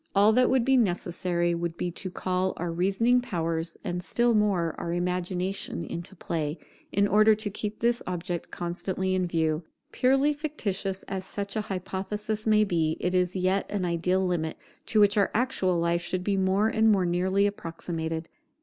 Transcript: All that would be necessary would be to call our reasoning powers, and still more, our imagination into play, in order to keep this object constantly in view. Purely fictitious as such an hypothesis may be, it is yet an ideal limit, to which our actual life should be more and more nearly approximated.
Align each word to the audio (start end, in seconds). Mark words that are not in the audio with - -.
All 0.15 0.33
that 0.33 0.49
would 0.49 0.65
be 0.65 0.77
necessary 0.77 1.53
would 1.53 1.77
be 1.77 1.91
to 1.91 2.09
call 2.09 2.53
our 2.57 2.71
reasoning 2.71 3.21
powers, 3.21 3.77
and 3.83 4.01
still 4.03 4.33
more, 4.33 4.73
our 4.79 4.91
imagination 4.93 5.85
into 5.85 6.15
play, 6.15 6.57
in 6.91 7.07
order 7.07 7.35
to 7.35 7.51
keep 7.51 7.77
this 7.81 8.01
object 8.07 8.49
constantly 8.49 9.13
in 9.13 9.27
view. 9.27 9.61
Purely 9.91 10.33
fictitious 10.33 11.03
as 11.03 11.23
such 11.23 11.55
an 11.55 11.61
hypothesis 11.61 12.47
may 12.47 12.63
be, 12.63 12.97
it 12.99 13.13
is 13.13 13.35
yet 13.35 13.67
an 13.69 13.85
ideal 13.85 14.25
limit, 14.25 14.57
to 14.87 14.99
which 14.99 15.17
our 15.17 15.29
actual 15.35 15.77
life 15.77 16.01
should 16.01 16.23
be 16.23 16.35
more 16.35 16.67
and 16.67 16.91
more 16.91 17.05
nearly 17.05 17.45
approximated. 17.45 18.27